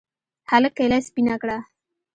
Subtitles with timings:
[0.49, 1.57] هلك کېله سپينه کړه.